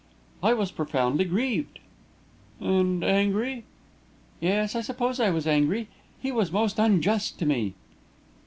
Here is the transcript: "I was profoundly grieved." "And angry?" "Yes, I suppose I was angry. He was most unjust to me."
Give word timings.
"I 0.41 0.53
was 0.55 0.71
profoundly 0.71 1.25
grieved." 1.25 1.77
"And 2.59 3.03
angry?" 3.03 3.65
"Yes, 4.39 4.75
I 4.75 4.81
suppose 4.81 5.19
I 5.19 5.29
was 5.29 5.45
angry. 5.45 5.89
He 6.19 6.31
was 6.31 6.51
most 6.51 6.79
unjust 6.79 7.37
to 7.37 7.45
me." 7.45 7.75